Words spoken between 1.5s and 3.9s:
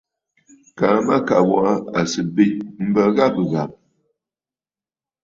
wa à sɨ̀ bê m̀bə ghâbə̀ ghâbə̀.